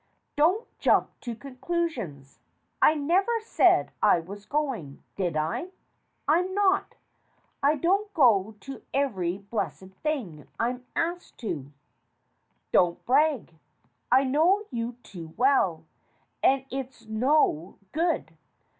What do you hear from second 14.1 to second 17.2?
I know you too well, and it's